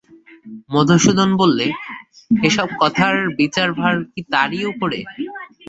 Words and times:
মধুসূদন 0.69 1.29
বললে, 1.41 1.65
এ-সব 2.41 2.69
কথার 2.81 3.15
বিচারভার 3.39 3.95
কি 4.05 4.21
তারই 4.31 4.61
উপরে? 4.71 4.99